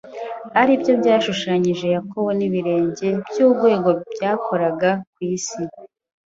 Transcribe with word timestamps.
ari 0.61 0.73
byo 0.81 0.93
byashushanyirijwe 1.01 1.87
Yakobo 1.97 2.29
n’ibirenge 2.37 3.07
by’urwego 3.29 3.89
byakoraga 4.13 4.89
ku 5.11 5.17
isi 5.33 5.61